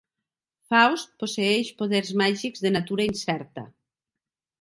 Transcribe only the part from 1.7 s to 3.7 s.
poders màgics de natura incerta.